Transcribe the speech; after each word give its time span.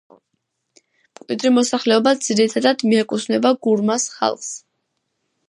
მკვიდრი 1.19 1.51
მოსახლეობა 1.57 2.13
ძირითადად 2.29 2.85
მიეკუთვნება 2.93 3.53
გურმას 3.69 4.09
ხალხს. 4.17 4.51